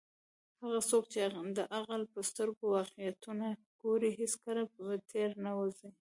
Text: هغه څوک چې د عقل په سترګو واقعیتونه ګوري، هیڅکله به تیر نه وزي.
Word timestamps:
هغه 0.61 0.79
څوک 0.89 1.03
چې 1.11 1.19
د 1.57 1.59
عقل 1.77 2.01
په 2.13 2.19
سترګو 2.29 2.65
واقعیتونه 2.77 3.47
ګوري، 3.81 4.11
هیڅکله 4.19 4.63
به 4.73 4.85
تیر 5.09 5.29
نه 5.45 5.51
وزي. 5.57 5.89